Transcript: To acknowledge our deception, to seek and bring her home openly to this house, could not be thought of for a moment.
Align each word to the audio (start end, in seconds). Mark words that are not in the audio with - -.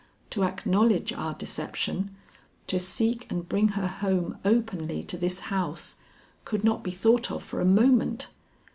To 0.31 0.43
acknowledge 0.43 1.13
our 1.13 1.35
deception, 1.35 2.15
to 2.65 2.79
seek 2.79 3.31
and 3.31 3.47
bring 3.47 3.67
her 3.77 3.85
home 3.85 4.39
openly 4.43 5.03
to 5.03 5.15
this 5.15 5.41
house, 5.41 5.97
could 6.43 6.63
not 6.63 6.83
be 6.83 6.89
thought 6.89 7.29
of 7.29 7.43
for 7.43 7.61
a 7.61 7.65
moment. 7.65 8.27